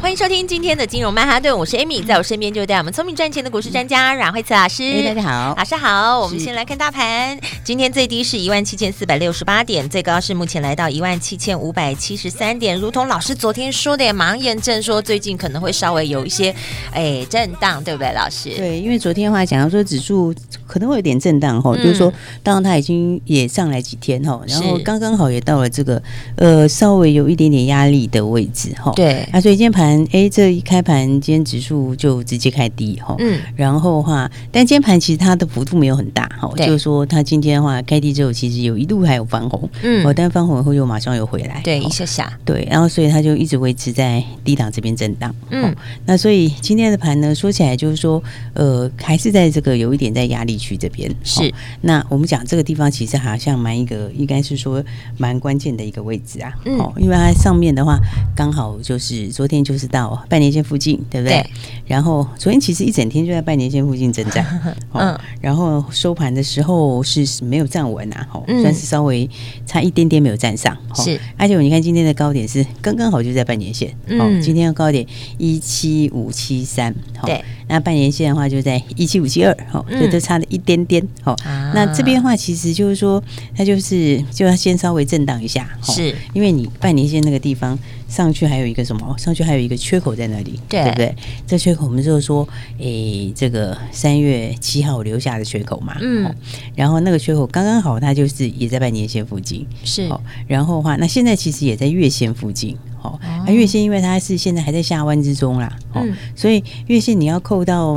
[0.00, 4.84] 欢迎收听今天的金融曼哈顿，我是 Amy，在我身边就带我们聪明赚钱的股市专家阮慧慈老师。
[4.84, 6.20] Hey, 大家好，老师好。
[6.20, 12.78] 我们先来看大盘，今天最低是一万七千四百六十八点，最高是目前来到一万七千五百七十三点。
[12.78, 16.54] 如同老师昨天说的，也马上验证说最近可能会稍微有一些
[16.92, 18.50] 哎震荡，对不对，老师？
[18.56, 20.32] 对，因为昨天的话讲到说指数
[20.66, 22.10] 可能会有点震荡哈，嗯、就是说
[22.44, 26.00] 当然它已经也上来几天哈，然后刚刚好也到了这个
[26.36, 28.92] 呃稍微有一点点压力的位置哈。
[28.94, 29.87] 对，啊，所以今天盘。
[30.12, 54.84] 哎，这一开盘，今天指数就直接开低哈，嗯，然后的话，但今天盘其实它的幅度没有很大哈，就是说它今天的话开低之后，其实有一度还有翻红，嗯，哦，但翻红以后又马上又回来，对，一下下，对，然后所以它就一直维持在低档这边震荡，嗯，那所以今天的盘呢，说起来就是说，呃，还是在这个有一点在压力区这边，是，那我们讲这个地方其实好像蛮一个，应该是说
[55.16, 57.98] 蛮关键的一个位置啊，嗯，因为它上面的话
[58.36, 59.77] 刚好就是昨天就是。
[59.86, 61.40] 到半年线附近，对不对？
[61.42, 61.50] 对，
[61.86, 64.44] 然后昨天其实一整天就在半年线附近挣扎，
[64.94, 69.28] 嗯，然后收盘的时候是没有站稳啊，哈、嗯，算是稍微
[69.66, 71.20] 差一点点没有站上，是。
[71.36, 75.06] 而且你看今天的高点是刚刚好就在半年线，嗯，今天的高点
[75.36, 76.94] 一七五七三，
[77.24, 77.44] 对。
[77.70, 81.36] 那半年线的话就在一七五七二，哦，所以就差了一点点，好。
[81.74, 83.22] 那这边的话其实就是说，
[83.54, 86.14] 它就是就要先稍微震荡一下，是。
[86.32, 87.78] 因为你半年线那个地方
[88.08, 89.16] 上去还有一个什么？
[89.18, 91.14] 上去还有一个缺口在那里，对，对不对？
[91.46, 92.48] 这缺口我们就是说，
[92.78, 96.34] 诶，这个三月七号留下的缺口嘛，嗯。
[96.74, 100.08] 然后那个缺口刚刚好，它就是也在半年线附近，是。
[100.46, 102.76] 然后的话，那现在其实也在月线附近。
[103.00, 107.94] 哦，那月线因为它是现在还在下弯之中啦，嗯，所以月线你要扣到，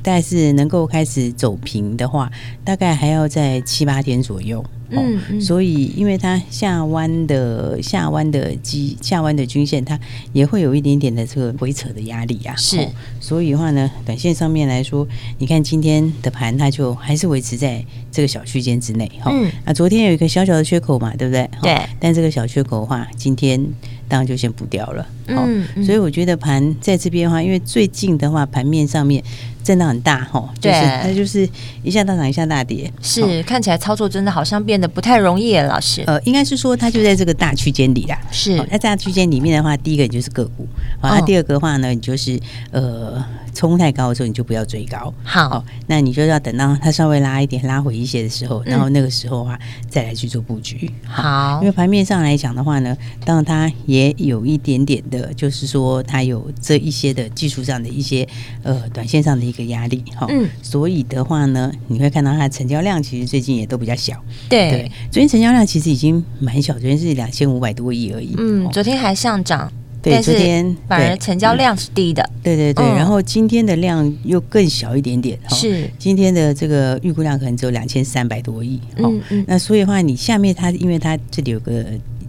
[0.00, 2.30] 大概是能够开始走平的话，
[2.62, 4.64] 大概还要在七八天左右。
[5.00, 9.98] 嗯，嗯，所以因为它下弯的下弯的基下弯的均线，它
[10.32, 12.54] 也会有一点点的这个回扯的压力啊。
[12.56, 12.86] 是，
[13.20, 15.06] 所以的话呢，短线上面来说，
[15.38, 19.10] 你看今天的盘，它就还是维持在这个小区间之内。
[19.20, 21.48] 哈，嗯，那昨天有一个小小的缺口嘛，对不对？
[21.62, 21.78] 对。
[21.98, 23.64] 但这个小缺口的话，今天
[24.08, 25.06] 当然就先补掉了。
[25.26, 29.22] 嗯，所以我觉得盘在这边的话，因为最近的话，盘面上面。
[29.64, 31.48] 震荡很大哈，就是它就是
[31.84, 35.56] 一下大涨一下大跌，是看起来操作真的好像变得不太容易。
[35.56, 38.20] 老师，呃，应该是说它就在这个大区间里啦。
[38.32, 40.66] 是，那大区间里面的话，第一个你就是个股，
[41.00, 42.36] 啊，第二个的话呢，你就是
[42.72, 43.24] 呃
[43.54, 45.14] 冲太高的时候你就不要追高。
[45.22, 49.58] 好，那你就要等到它稍微拉一点、拉回一些的时候，然后那个时候的话
[49.88, 50.90] 再来去做布局。
[51.06, 58.26] 好，因为盘面上来讲的话呢，当然它也有一点点的，就是说它有这一些的技术上的一些
[58.64, 59.42] 呃短线上的。
[59.52, 64.16] 一个压力哈，嗯，所以的话呢，你会看到它的成交量其实最近也都比较小，
[64.48, 69.70] 对，对，昨天成交量其实已经蛮小，昨天是两千五百多亿而已，嗯，昨天还上涨，
[70.02, 75.88] 对，昨天反而成交量是低的，对对对，然后今天的量又更小一点点，是。
[75.98, 81.84] 今天的这个预估量可能只有两千三百多亿，嗯嗯，那所以的话，你下面它因为它这里有个。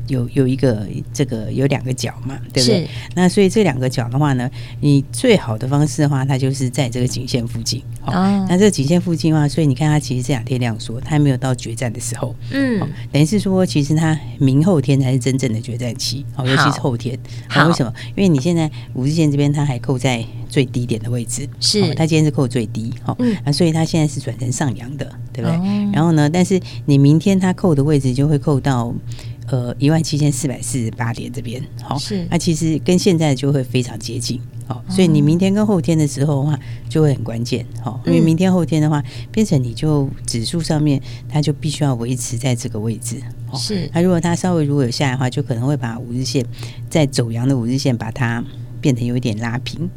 [0.07, 2.87] 有有一个这个有两个角嘛，对不对？
[3.15, 4.49] 那所以这两个角的话呢，
[4.81, 7.81] 你最好的方式的话，它就是在这个颈线附近。
[8.05, 8.11] 哦。
[8.49, 12.35] 那这个颈线附近的话，所以你看它其实这两天量缩，它还没有到决战的时候。
[12.51, 12.79] 嗯。
[13.11, 16.25] 等于是说，其实它明后天才是真正的决战期。
[16.35, 16.45] 哦。
[16.45, 17.17] 尤其是后天。
[17.47, 17.67] 好。
[17.67, 17.93] 为什么？
[18.15, 21.47] 因为你现在五日线这边它还扣在最低点的位置。
[21.59, 21.93] 是。
[21.95, 22.93] 它今天是扣最低。
[23.03, 23.15] 好。
[23.19, 23.35] 嗯。
[23.45, 25.57] 那所以它现在是转成上扬的，对不对？
[25.93, 28.93] 然后呢，但是你明天它扣的位置就会扣到。
[29.53, 32.25] 呃，一万七千四百四十八点这边，好，是。
[32.31, 36.59] 那其实跟现在就会非常接近，好，所以你明天跟后天的时候的话，
[36.89, 43.21] 就会很关键，好，因为明天后天的话，变成你就指数上面，它就必须要维持在这个位置，
[43.53, 46.43] 是，那如果它稍微如果有下来的话，就可能会把五日线
[46.89, 48.43] 在走阳的五日线把它
[48.81, 49.87] 变成有一点拉平。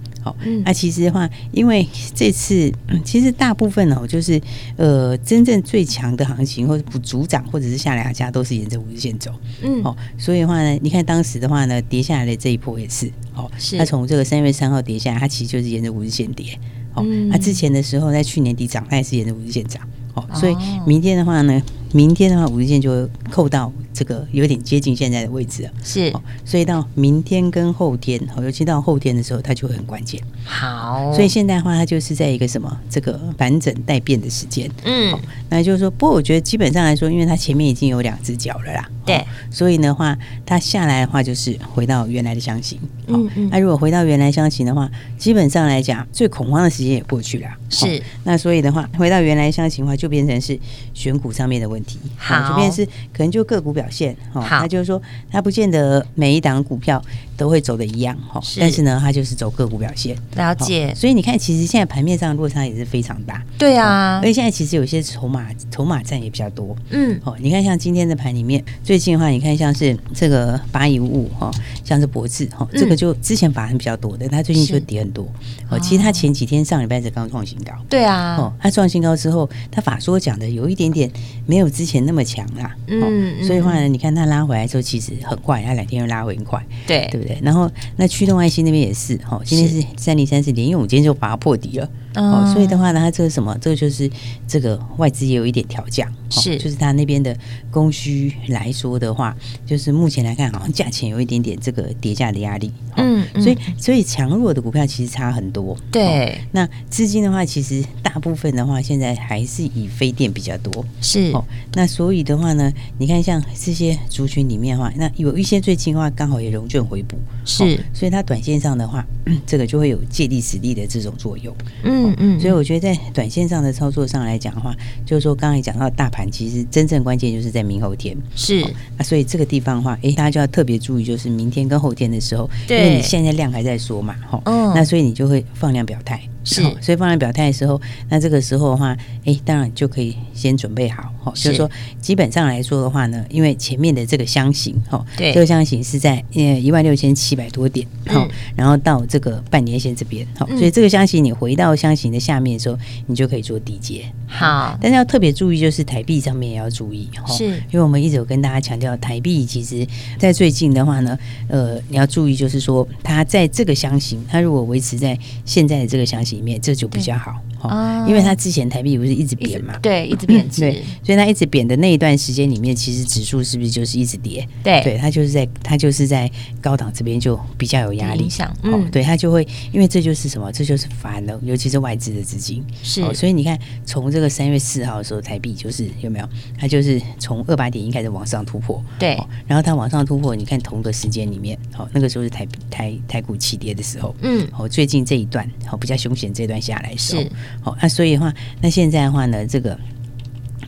[0.45, 2.73] 嗯，那其实的话，因为这次
[3.05, 4.41] 其实大部分哦，就是
[4.77, 9.31] 呃，真正最强的行情或者补主涨或者是下来家都是沿着五日线走，
[9.63, 16.59] 嗯，哦，所以的话呢，你看当时的话呢，跌下来的这一波也是，哦，是，它从这个三月三号跌下来，它其实就是沿着五日线跌，
[16.95, 19.83] 哦，它之前的时候在去年底涨，它也是沿着五日线涨，
[20.15, 20.57] 哦，所以
[20.87, 21.63] 明天的话呢，
[21.97, 25.71] 明天的话，五日线就会扣到这个有点接近现在的位置了。
[25.83, 26.13] 是，
[26.45, 30.21] 所以到明天跟后天，尤其到后天的时候，它就会很关键。
[30.45, 34.71] 好，所以现在的话，它就是在一个什么这个盘整待变的时间。
[34.85, 38.87] 嗯，那就是说，不过我觉得基本上来说，因为它前面已经有两只脚了啦。
[39.07, 40.15] 对，所以的话，
[40.45, 42.79] 它下来的话就是回到原来的箱型。
[43.07, 47.49] 嗯嗯，那如果回到原来箱型的话，基本上来讲，最恐慌的时间也过去了。
[47.71, 50.59] 是，那所以的话，回到原来箱型的话，就变成是
[50.93, 51.86] 选股上面的问题。
[52.17, 54.17] 好，这边是可能就个股表现。
[54.33, 55.01] 好，那就是说，
[55.31, 57.03] 它不见得每一档股票
[57.37, 58.17] 都会走的一样。
[58.29, 60.17] 哈，但是呢，它就是走个股表现。
[60.35, 60.93] 了解。
[60.95, 63.43] 所以你看，其实现在盘面上落差也是非常大。
[63.59, 66.75] 对啊，而且现在其实有些筹码筹码战也比较多。
[66.91, 71.51] 嗯，哦，你看像今天的盘里面，最近的话，你看像是这个八一五五哈，
[71.85, 75.27] 像是博智哈，这个就之前法人比较多的，它最近就跌很多。
[75.69, 77.73] 哦，其实它前几天上礼拜才刚创新高。
[77.89, 81.11] 对啊，哦，它创新高之后，它法说讲的有一点点
[81.47, 82.75] 没有之前那么强啦。
[82.87, 86.65] 嗯，所以话呢，你看它拉回来之后，其实很快，它两天又拉回很快。
[86.87, 87.39] 对，对不对？
[87.43, 91.89] 然后那驱动 IC 那边也是哈，今天是三零三四点，因为我们，今天就把它破底了。
[92.17, 93.57] 哦，所以的话呢，它这个什么？
[93.61, 94.11] 这个就是
[94.49, 97.37] 这个外资也有一点调降，是，就是它那边的
[97.71, 99.37] 供需来说的话，
[99.67, 102.73] 就是目前来看，好像价钱有一点点这个叠价的压力。
[102.97, 105.77] 嗯，所以所以强弱的股票其实差很多。
[105.93, 110.85] 对，那资金的话，其实大部分的话，现在还是以非电比较多。
[111.03, 117.19] 是，哦，那所以的话呢，你看像这些族群里面的话，那有一些最近的话，刚好也融券回补。
[117.45, 119.07] 是，所以它短线上的话，
[119.47, 121.55] 这个就会有借力使力的这种作用。
[121.85, 122.06] 嗯。
[122.11, 124.75] 嗯嗯，所以我觉得在短线上的操作上来讲的话，
[125.05, 128.17] 就是说刚才讲到大盘，其实真正关键就是在明后天。
[128.35, 128.63] 是。
[128.97, 136.21] 啊，所以这个地方的话，哎，大家就要特别注意，就是明天跟后天的时候，对，因为你现在量还在缩嘛，哈，嗯，那所以你就会放量表态。
[136.47, 137.79] 是，所以放在表态的时候，
[138.09, 141.69] 那这个时候的话，哎，当然就可以先准备好，哈，就是说
[142.01, 152.79] 基本上来说的话呢，因为前面的这个箱型，哈，对，这个箱型是在呃一万六千七百多点，好，然后到这个半年线这边，好，所以这个箱型你回到箱型的下面的时候，
[153.09, 157.45] 你就可以做低接，好，但是要特别注意，就是台币上面也要注意，哈，是。
[157.73, 159.85] 因为我们一直有跟大家强调，台币其实
[160.17, 166.36] 在最近的话呢，呃，你要注意，就是说它在这个箱型，它如果维持在现在的这个箱型。
[166.37, 167.35] 里面这就比较好
[167.69, 174.47] 哦，因为它之前台币不是一直贬嘛，对，一直贬值，对，所以它一直贬的那一段时间里面，其实指数是不是就是一直跌？
[174.63, 176.31] 对，对，它就是在它就是在
[176.61, 180.53] 高档这边就比较有压力，影响，嗯，对，它就会因为这就是什么？
[180.53, 182.65] 这就是烦了，尤其是外资的资金。
[182.83, 186.29] 是，所以你看，从这个三月四号的时候，台币就是有没有？
[186.59, 196.27] 它就是从二八点一开始往上突破，对，然后它往上突破，你看同个时间里面，好，那个时候是台台台股起跌的时候，嗯，好，最近这一段好比较凶险。
[196.37, 197.27] 这段下来是
[197.61, 199.79] 好，那所以的话，那现在的话呢，这个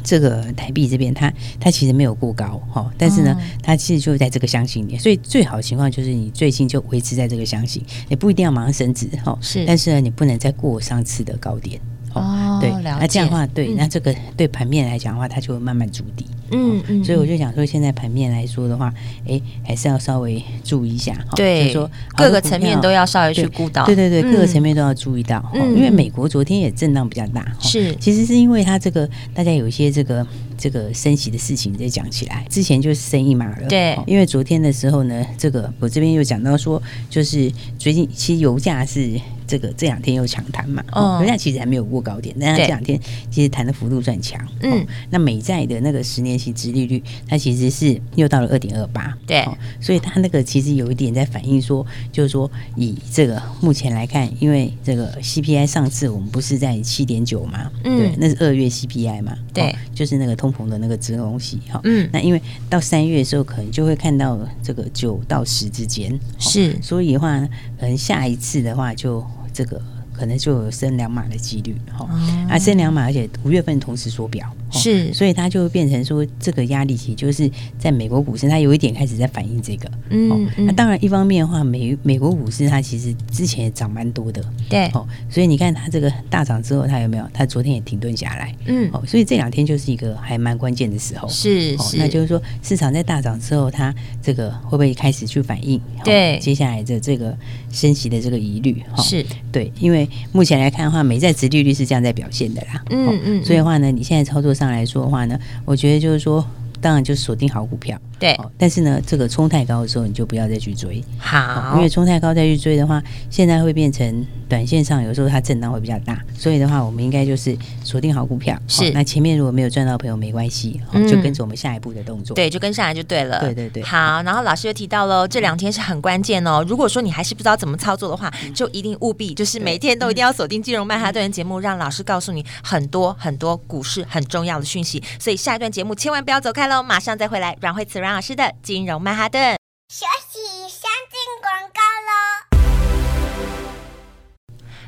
[0.02, 11.80] 这个台币这边它它其实没有过高哈，但是呢，它其实就在这个箱型里，所以最好的情况就是你最近就维持在这个箱型，也不一定要马上升值哈，是，但是呢，你不能再过上次的高点
[12.14, 16.26] 哦，对，那这样的话，对，那这个对盘面来讲的话，它就会慢慢筑底。
[16.50, 18.92] 嗯嗯，所以我就想说，现在盘面来说的话，
[19.26, 21.32] 哎，还是要稍微注意一下哈。
[21.36, 23.84] 对，就是说各个层面都要稍微去顾到。
[23.84, 25.44] 对对对，各个层面都要注意到。
[25.54, 27.46] 嗯，因为美国昨天也震荡比较大。
[27.60, 30.26] 是，其实是因为它这个大家有一些这个
[30.56, 33.68] 这个升息的事情在讲起来，之前就是升一码了。
[33.68, 39.20] 对，因为昨天的时候呢，这个我这边又讲到说，就是最近其实油价是。
[39.48, 43.00] 这个这两天又强弹嘛，哦，油价其实还没有过高点，但是这两天
[43.30, 44.38] 其实弹的幅度算强。
[44.60, 49.16] 嗯，那美债的那个十年期殖利率，它其实是又到了二点二八。
[49.26, 49.42] 对，
[49.80, 61.80] 所以它那个其实有一点在反映说，就是说以这个目前来看，因为这个 CPI 上次我们不是在七点九嘛，嗯，对，那是二月 CPI 嘛，对，就是那个通膨的那个子东西哈。
[61.84, 67.38] 嗯，那因为到三月的时候，可能就会看到这个九到十之间，是，所以的话，
[67.80, 69.24] 可能下一次的话就。
[69.58, 72.04] 这个可能就有升两码的几率哈，
[72.48, 74.48] 啊、哦，升两码，而且五月份同时缩表。
[74.70, 79.90] 是，所以它就会变成说，这个压力其实就是在美国股市，它有一点开始在反映这个。
[80.10, 84.44] 嗯，那当然一方面的话，美美国股市它其实之前也涨蛮多的。
[84.68, 87.24] 对，哦，所以你看它这个大涨之后，它有没有？
[87.32, 88.54] 它昨天也停顿下来。
[88.66, 91.26] 嗯，哦，所以这两天就是一个还蛮关键的时候。
[91.28, 95.80] 是是，那就是说市场在大涨之后，它这个会不会开始去反映？
[96.04, 97.36] 对，接下来的这个
[97.70, 98.82] 升息的这个疑虑。
[98.98, 102.84] 是对，因为目前来看的话，美债殖利率是这样在表现的啦。
[102.90, 104.54] 嗯嗯，所以的话呢，你现在操作。
[104.58, 106.44] 上来说的话呢，我觉得就是说，
[106.80, 107.96] 当然就锁定好股票。
[108.18, 111.02] 对、哦，但是呢，这个冲太高的时候，你就不要再去追。
[111.18, 118.58] 好，哦、因为冲太高再去追的话，现在会变成短线上有时候它震荡会比较大，所以的话，我们应该就是锁定好股票。
[118.66, 122.34] 是、哦，那前面如果没有赚到朋友没关系、哦，就跟着我们下一步的动作。
[122.34, 123.40] 嗯、对，就跟上来就对了。
[123.40, 123.82] 对对对。
[123.82, 126.64] 好，然后老师又提到了这两天是很关键哦。
[126.66, 135.02] 如果说你还是不知道怎么操作的话，就一定务必就是每天都一定要锁定金融曼哈顿的节目，让老师告诉你很多很多股市很重要的讯息。
[135.18, 139.58] 所以下一段节目千万不要走开喽，马上再回来，阮慧慈阮老师的金融曼哈顿。
[139.90, 142.37] 休息，先进广告喽。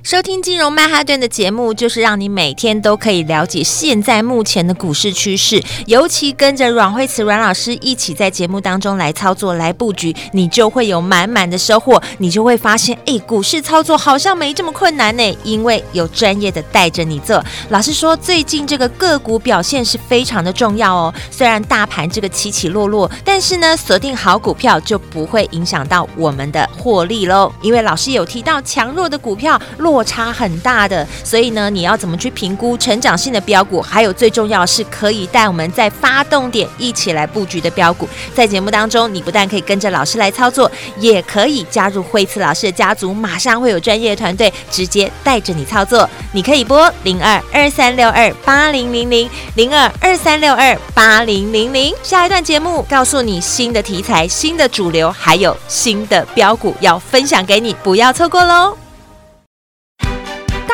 [0.03, 12.03] 收听金融曼哈顿的节目，就是让你每天都可以了解现在目前的股市趋势，尤其跟着阮慧慈阮老师一起在节目当中来操作、来布局，你就会有满满的收获。
[12.17, 17.45] 你就会发现，哎，股市操作好像没这么困难呢，因为有专业的带着你做。
[17.69, 21.15] 老师说，最近这个个股表现是非常的重要哦。
[21.31, 27.53] 虽然大盘这个起起落落，但是呢，锁定好股票就不会影响到我们的获利喽。
[27.61, 33.83] 因为老师有提到，强弱的股票落落差很大的，所以呢，你要怎么去评估成长性的标股？
[33.83, 38.09] 还有最重要是可以带我们在发动点一起来布局的标股。
[38.33, 46.09] 在节目当中，你不但可以跟着老师来操作，也可以加入惠慈老师的家族，马上会有专业的团队直接带着你操作。
[46.31, 51.93] 你可以拨零二二三六二八零零零零二二三六二八零零零。
[52.05, 58.77] 下一段节目告诉你新的题材、新的主流，还有新的标股要分享给你，不要错过喽！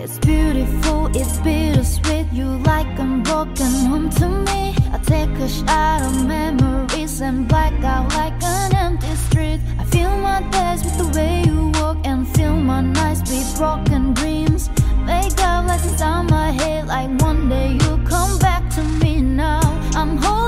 [0.00, 2.26] It's beautiful, it's bittersweet.
[2.32, 4.72] You like a broken home to me.
[4.92, 9.60] I take a shot of memories And black out like an empty street.
[9.76, 14.14] I feel my days with the way you walk And feel my nights with broken
[14.14, 14.70] dreams.
[15.04, 19.60] Make up like on my head Like one day you'll come back to me now.
[19.96, 20.47] I'm holding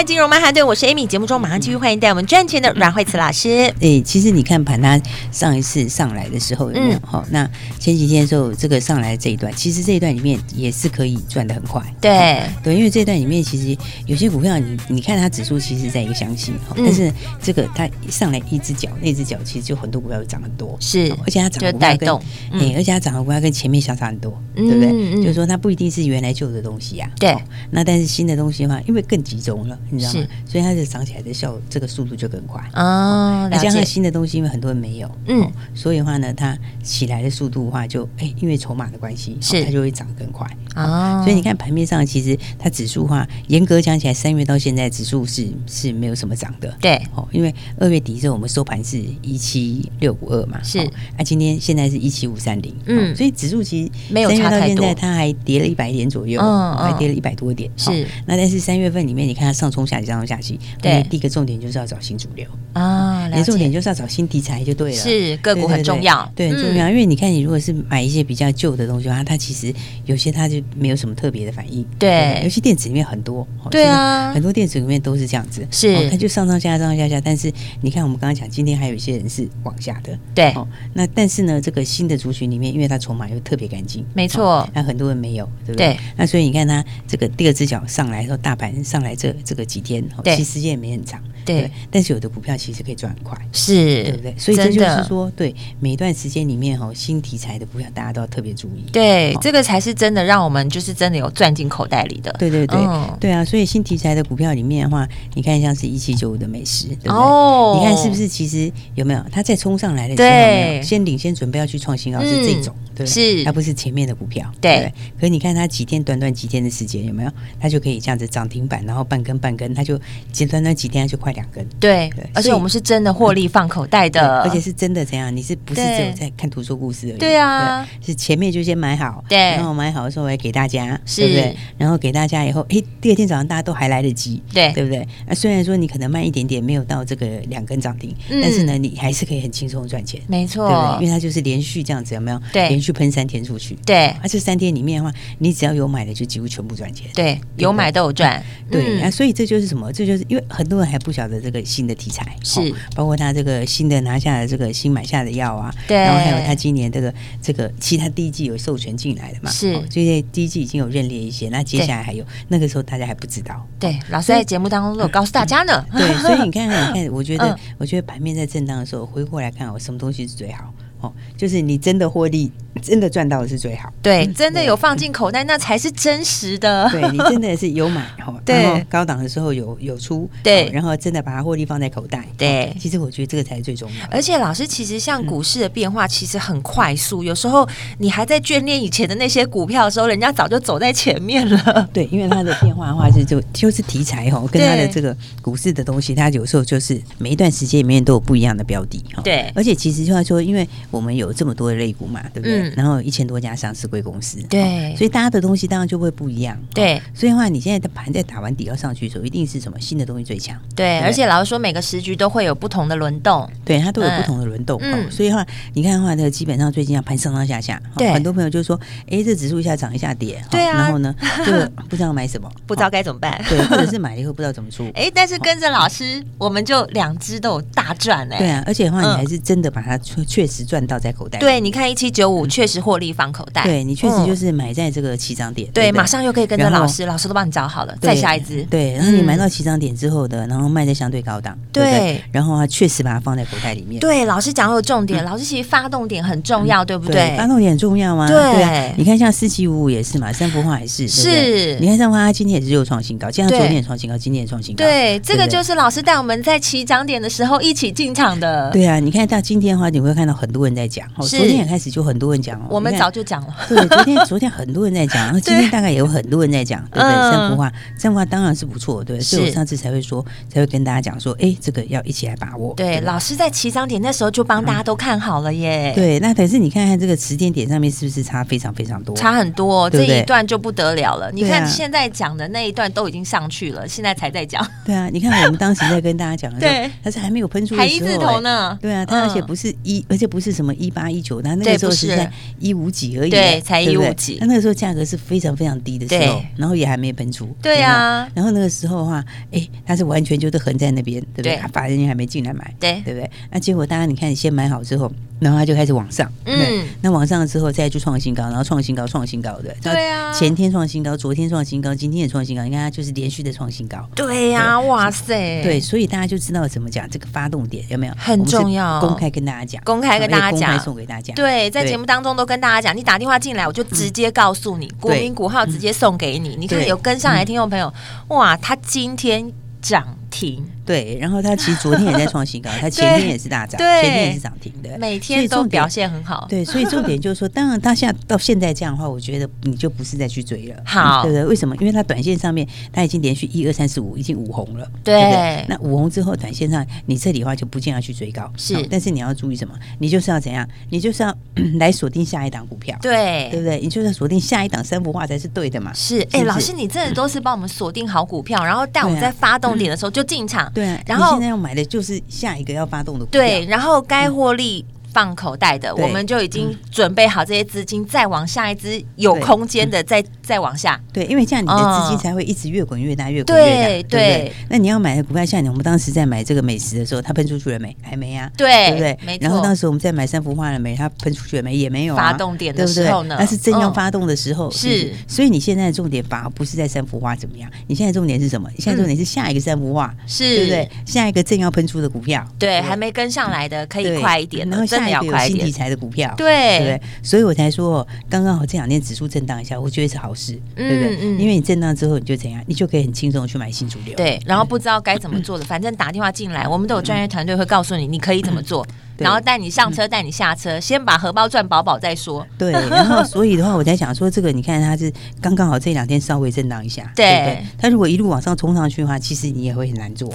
[0.00, 1.06] 来，金融曼哈顿，我是 Amy。
[1.06, 3.50] 节目中马上继续欢迎带我们赚钱的阮慧慈老师。
[3.50, 4.98] 哎、欸，其实你看盘，它
[5.30, 6.98] 上一次上来的时候有没有？
[7.04, 11.82] 好、嗯，那前几天的时候，这个上来的这一段，其实这一段里面也是可以赚的很快。
[12.00, 22.20] 对对，因为这一段里面其实有些股票你，你你看它指数其实在一个箱型，嗯、但是这个它上来一只脚，那只脚其实就很多股票涨很多，是，而且它涨的股票跟哎、
[22.52, 24.90] 嗯欸，而且它涨的股票跟前面相差很多，嗯、对不对？
[24.92, 27.20] 嗯、就是说它不一定是原来旧的东西呀、啊。
[27.20, 27.36] 对，
[27.70, 30.26] 那但是新的东西的话，因为更集中了，你知道吗？
[30.46, 32.62] 所以它就涨起来的效，这个速度就更快。
[32.74, 33.48] 哦。
[33.50, 40.46] 那加上新的东西，因为很多人没有，嗯、哦，所以的话呢，它起来的速度的话就，就哎，因为筹码的关系，是、哦、它就会涨更快。
[40.76, 41.22] 哦。
[41.24, 58.06] 所以你看盘面上，其实它指数的话，严格讲起来，三月到现在指数是是没有什么涨的，对，哦，因为二月底的时候我们收盘是一七六五二嘛，是，那、哦、今天现在是一七五三零，嗯，所以指数其实没有差太多，现在它还跌了一百点左右，嗯，还跌了一百多点，是、哦。
[58.26, 61.02] 那但是三月份里面，你看它上冲下急，上冲下去，对。
[61.10, 64.96] 第一个重点就是要找新主流啊，连重点就是要找新题材就对了。
[64.96, 66.88] 是个股很重要，对，很重要。
[66.88, 69.72] 因为你看，你如果是买一些比较旧的东西的话，它其实
[70.06, 71.84] 有些它就没有什么特别的反应。
[71.98, 77.20] 对，尤其电子里面很多，对啊，很多电子里面都是这样子，是它就上上下下上下下。
[77.20, 80.54] 但是你看，我们刚刚讲，今天还有一些人是往下的，对。
[80.94, 85.96] 那但是呢，这个新的族群里面，因为它筹码又特别干净，没错，那很多人没有，对不对？
[86.16, 91.22] 那所以你看它这个第二只脚上来的时候，大盘上来这这个几天，其实时间也没很长。
[91.44, 94.34] 对，对，但是有的股票其实可以赚很快，是对不对？
[94.36, 98.84] 所以这就是说，对每一段时间里面哈，新题材的股票大家都要特别注意。
[98.92, 102.30] 对，这个才是真的让我们就是真的有赚进口袋里的。
[102.38, 103.44] 对对对，嗯、对啊！
[103.44, 107.12] 所以新题材的股票里面的话，你看像是一七九五的美食，对不对？
[107.12, 108.28] 哦，你看是不是？
[108.28, 114.92] 其实有没有它在冲上来的时候，有没有先领先准备要去创新高，是这种，对，是它不是前面的股票，对，对。
[115.18, 117.30] 可是你看它几天，短短几天的时间，有没有？
[117.60, 119.98] 它就可以这样子涨停板，然后半根半根，它就
[120.32, 125.34] 简短短几天它就快两根，对，对，而且我们是真的获利放口袋的，而且是真的怎样？
[125.34, 127.18] 你是不是只有在看图说故事而已？
[127.18, 131.56] 对啊对，是前面就先买好，对，然后买好的时候我也给大家，对不对？
[131.78, 135.06] 然后给大家以后，哎，第二天早上大家都还来得及，对，对不对？
[135.26, 141.04] 那虽然说你可能慢一点点，没有到这个两根涨停，嗯，但是呢，你还是可以很轻松赚钱，没错，对不对？
[141.04, 142.40] 因为它就是连续这样子，有没有？
[142.52, 149.92] 对，连续喷三天出去，对，而这三天里面的话，你只要有买的，就几乎全部赚钱，对，有买都有赚，对，那所以这就是什么？
[149.92, 170.72] 这就是因为很多人还不晓得这个新的题材，是、哦、包括他这个新的拿下的这个新买下的药啊，对，然后还有他今年这个这个其他第一季有授权进来的嘛，是，所以第一季已经有认列一些，那接下来还有那个时候大家还不知道，对，老师在节目当中都有告诉大家呢，对，所以你看，你看， 我觉得，嗯、我觉得盘面在震荡的时候，回过来看，我什么东西是最好？
[171.00, 172.50] 哦，就是你真的获利，
[172.82, 173.92] 真的赚到的是最好。
[174.02, 176.88] 对，真的有放进口袋，那才是真实的。
[176.90, 182.26] 对，你 真的是有买哈，然后高档的时候有有出，对，然后真的把它获利放在口袋。
[182.36, 184.12] 对，其实我觉得这个才是最重要的。
[184.12, 191.88] 而且老师，其实像股市的变化其实很快速，有时候你还在眷恋以前的那些股票的时候，人家早就走在前面了。
[191.92, 199.22] 对，因为它的变化的话是就就是题材哈， 跟它的这个股市的东西，它有时候就是每一段时间里面都有不一样的标的哈。
[199.22, 202.68] 对，而且其实就要说，因为我们有这么多的类股嘛，对不对？
[202.68, 206.58] 嗯、然后一千多家上市贵公司，对，所以大家的东西当然就会不一样。
[206.74, 210.58] 对，所以的话，你现在的盘在打完底要上去的时候，一定是什么新的东西最强。
[210.74, 214.78] 对，而且老实说，每个时局都会有不同的轮动，对，它都有不同的轮动。
[214.82, 221.14] 嗯，所以的话，你看的话，这个基本上最近要盘上上下下，对，很多朋友就说，哎，这指数一下涨一下跌，对啊，然后呢，
[221.46, 221.52] 就
[221.88, 224.90] 不知道买什么， 不知道该怎么办，对，或者是买了以后不知道怎么出。
[224.94, 228.38] 哎，但是跟着老师，我们就两只都有大赚哎。
[228.38, 231.38] 对啊，而且的话，你还是真的把它确确实赚到在口袋。
[231.38, 247.36] 对，你看一七九五确实获利放口袋，对你确实就是买在这个起涨点，对，马上又可以跟着老师，老师都帮你找好了，再下一支，对，然后你买到起涨点之后的，然后卖在相对高档，对，然后啊确实把它放在口袋里面，对，老师讲有重点，老师其实发动点很重要，对不对？
[247.36, 248.26] 发动点很重要吗？
[248.26, 267.30] 对，你看像四七五五也是嘛，三幅画也是，是，你看三福化今天也是又创新高，像昨天也创新高，今天也创新高，对，这个就是老师带我们在起涨点的时候一起进场的，对啊，你看到今天的话，你会看到很多人在讲，昨天也开始就很多人讲哦，我们早就讲了，对，昨天 昨天很多人在讲，然后今天大概也有很多人在讲，对不对？
[267.30, 272.74] 三幅画，三幅画当然是不错，对，所以我上次才会说，才会跟大家讲说，哎，这个要一起来把握。
[272.74, 275.92] 对，老师在起涨点那时候就帮大家都看好了耶。
[275.94, 279.14] 对，那可是你看看这个时间点上面是不是差非常非常多？
[279.16, 281.30] 差很多，这一段就不得了了。
[281.32, 284.66] 你看现在讲的那一段都已经上去了，现在才在讲。
[284.84, 288.78] 对啊，你看我们当时在跟大家讲的时候， 它是还没有喷出，还一字头呢。
[288.80, 294.36] 对啊，它而且不是一，而且不是什么一八一九，它那个时候是在一五几而已，对，才一五几。
[294.40, 297.48] 那那个时候价格是非常非常低的时候，然后也还没喷出。
[297.62, 301.58] 对啊，然后那个时候的话，哎，它是完全就是横在那边，对不对？
[301.72, 303.30] 法人也还没进来买，对，对不对？
[303.50, 305.10] 那结果大家你看，你先买好之后。
[305.40, 310.06] 然后它就开始往上，嗯，那往上了之后再去创新高，然后创新高，创新高的，对？
[310.10, 318.12] 啊，前天创新高，昨天创新高，今天也创新高，你看它就是连续的创新高，对呀，哇塞，对，所以大家就知道怎么讲这个发动点有没有？
[318.18, 327.92] 很重要，公开跟大家讲，公开跟大家讲，送给大家，对，在节目当中都跟大家讲，你打电话进来，我就直接告诉你，国民股号直接送给你，你看有跟上来听众朋友，
[328.28, 330.64] 哇，他今天涨停。
[330.90, 336.46] 对，然后它其实昨天也在创新高， 它前天也是大涨，前天也是涨停的，每天都表现很好。
[336.48, 341.44] 对，所以重点就是说， 当然它现在到现在这样的话，我觉得你就不是再去追了，好，对不对？
[341.44, 341.76] 为什么？
[341.76, 345.64] 因为它短线上面它已经连续一二三四五已经五红了，对。
[345.68, 348.84] 那五红之后，短线上你这里的话就不见要去追高，是。
[348.90, 349.74] 但是你要注意什么？
[350.00, 350.68] 你就是要怎样？
[350.88, 351.32] 你就是要
[351.78, 353.78] 来锁定下一档股票，对，对不对？
[353.80, 355.92] 你就是要锁定下一档三幅画才是对的嘛。
[355.94, 361.00] 是，哎，老师，你真的都是帮我们锁定好股票，然后带我们在发动点的时候就进场，对。
[361.06, 364.84] 然后现在要买的就是下一个要发动的股票，对，然后该获利。
[365.12, 371.00] 放口袋的，我们就已经准备好这些资金，再往下一支有空间的，再再往下。
[371.12, 374.52] 对，因为这样你的资金才会一直越滚越大，越滚越大，对不对？
[374.68, 377.96] 那你要买的股票，像我们当时在买这个美食的时候，它喷出去了没？
[378.02, 379.18] 还没啊，对，对不对？
[379.24, 379.42] 没错。
[379.42, 380.94] 然后当时我们在买三幅画了没？
[380.94, 381.76] 它喷出去了没？
[381.76, 382.16] 也没有。
[382.16, 383.36] 发动点的时候呢？
[383.38, 385.12] 那是正要发动的时候，是。
[385.26, 387.70] 所以你现在的重点反而不是在三幅画怎么样？
[387.86, 388.68] 你现在重点是什么？
[388.76, 390.90] 你现在重点是下一个三幅画，是，对不对？
[391.04, 395.70] 下一个正要喷出的股票，对，还没跟上来的可以快一点，然后真的要快一点。
[395.70, 397.00] 台的股票，对，对？
[397.22, 401.16] 所以我才说，刚刚好这两天指数震荡一下，我觉得是好事，对不对？
[401.38, 404.14] 因为你震荡之后，你就怎样，你就可以很轻松的去买新主流。
[404.16, 408.86] 对，然后不知道该怎么做的，反正打电话进来，我们都有专业团队会告诉你，你可以怎么做，
[409.16, 412.46] 然后带你上车，带你下车，先把荷包赚饱饱再说。
[412.58, 415.10] 对，然后所以的话，我在想说，这个你看它是
[415.40, 417.64] 刚刚好这两天稍微震荡一下，对不对？
[417.78, 420.30] 它如果一路往上冲上去的话，其实你也会很难做。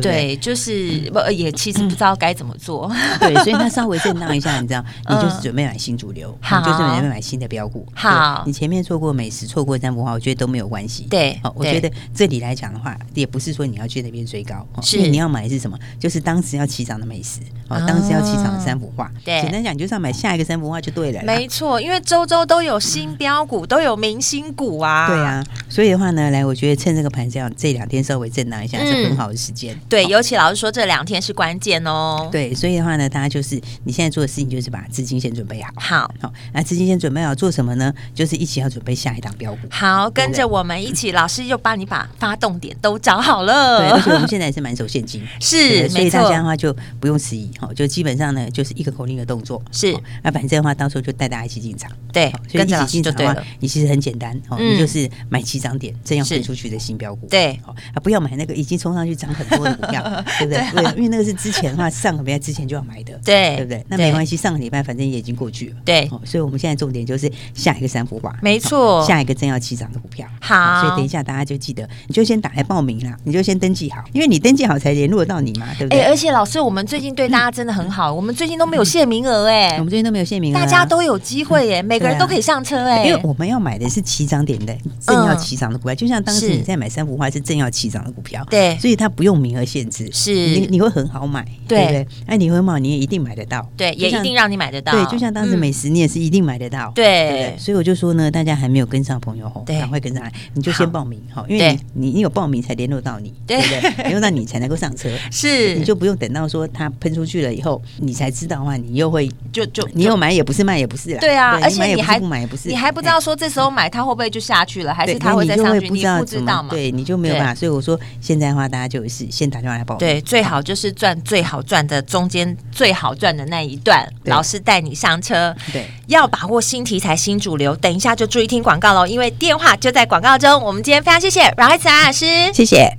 [0.00, 2.90] 对，就是不也其实不知道该怎么做。
[3.20, 7.86] 对，所以它稍微震荡一下，你知道，你就是准备买新主流，你就是准备买新的标股。
[7.94, 11.04] 好，你前面错过美食，错过三幅画，我觉得都没有关系。
[11.10, 15.78] 对，好，我觉得这里来讲的话，也不是说你要去那边追高，是你要买的是什么？
[15.98, 19.10] 就是当时要起涨的美食，哦，当时要起涨的三幅画。
[19.24, 21.22] 对，简单讲，就是要买下一个三幅画就对了。
[21.24, 25.06] 没错，因为周周都有新标股，都有明星股啊。
[25.06, 29.78] 对啊，所以的话呢，来，我觉得趁这个盘这样这两天稍微震荡一下是很好的时间。
[29.88, 32.28] 对，尤其老师说这两天是关键哦。
[32.32, 35.70] 对，所以的话呢，大家就是你现在做的事情就是把资金先准备好。
[35.76, 37.92] 好，好，那资金先准备好做什么呢？
[38.14, 39.58] 就是一起要准备下一档标股。
[39.70, 43.78] 好，跟着我们一起，老师又帮你把发动点都找好了。
[43.78, 49.62] 对，而且我们现在也是满手现金， 是，所以大家的话就不用迟疑哈，就基本上呢就是一个口令的动作。
[49.70, 51.90] 是，那反正的话到时候就带大家一起进场。
[52.12, 57.26] 对，跟着一起进场的话，你其实很简单哦，你就是买起涨点正要飞出去的新标股。
[57.28, 60.02] 对，啊，不要买那个已经冲上去涨很多的股票，
[60.38, 60.82] 对不对？
[60.82, 63.84] 对，因为那个是之前的话，上个礼拜之前就要买的，对，对不对？
[63.88, 65.76] 那没关系，上个礼拜反正也已经过去了。
[65.84, 70.26] 对，所以我们现在重点就是下一个三幅画，没错，下一个正要起涨的股票。
[70.40, 76.02] 好，所以等一下大家就记得，你就先打来报名啦，你就先登记好，因为你登记好才联络到你嘛，对不对？
[76.04, 90.32] 而且老师，我们最近对大家真的很好，我们最近都没有限名额哎，我们最近都没有限名额，大家都有机会耶，每个人都可以上车哎，因为我们要买的是起涨点的正要起涨的股票，就像当时你在买三幅画是正要起涨的股票，对，所以它不用名额限制，是。
[90.34, 91.84] 你你会很好买，对。
[91.84, 92.06] 不对？
[92.26, 103.60] 哎，你会买你也一定买得到，对，也一定让你买得到，对，就像当时美食你也是一定买得到，对，所以我就说呢，大家还没有跟上朋友吼，赶快跟上来，你就先报名哈，因为你你你有报名才联络到你，对。
[103.60, 104.04] 不对？
[104.04, 116.68] 联络到你才能够上车， 是，你就不用等到说它喷出去了以后，你才知道的话，你又会就就你又买也不是卖也不是，对啊，而且你还不买也不是，你还不知道说这时候买它会不会就下去了，还是它会再上去，你不知道嘛？
[116.70, 117.54] 对，你就没有办法。
[117.54, 127.76] 所以我说现在的话，大家就是先打电话来报名，对，最好就是赚最好赚的中间最好赚的那一段，老师带你上车，对，要把握新题材新主流。
[127.76, 130.62] 等一下就注意听广告喽，因为电话就在广告中。
[130.62, 132.96] 我们今天非常谢谢阮海慈老师，谢谢。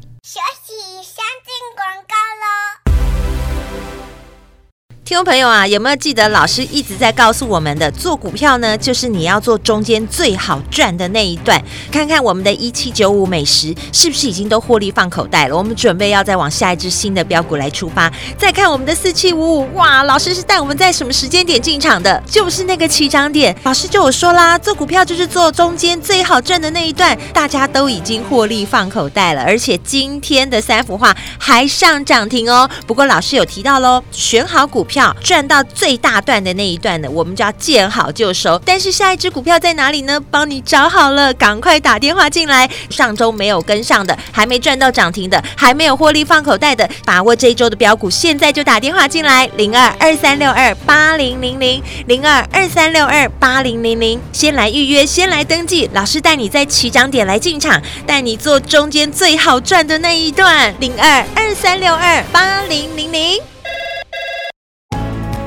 [5.05, 11.63] 听众朋友啊，有没有记得老师一直在告诉我们的，做股票呢，就是你要做中间最好赚的那一段。
[11.91, 15.55] 看看我们的一七九五美食是不是已经都获利放口袋了？
[15.55, 18.11] 我们准备要再往下一支新的标股来出发。
[18.35, 22.19] 再看我们的四七五五，哇，老师是带我们在什么时间点进场的？
[22.25, 23.55] 就是那个起涨点。
[23.61, 32.67] 老师就有说啦，做股票就是做中间最好赚的那一段，大家都已经获利放口袋了，而且今天的三幅画还上涨停哦。
[32.87, 34.94] 不过老师有提到喽，选好股票。
[34.95, 38.57] 票赚到最大段的那一段呢，我们就要见好就收。
[38.63, 40.17] 但是下一只股票在哪里呢？
[40.31, 42.69] 帮你找好了，赶快打电话进来。
[42.89, 55.89] 上周没有跟上的，还没赚到涨停的，还没有获利放口袋的，把握这一周的标股，现在就打电话进来，零二二三六二八零零零，零二二三六二八零零零，先来预约，先来登记。
[55.93, 63.54] 老师带你在起涨点来进场，带你做中间最好赚的那一段，零二二三六二八零零零。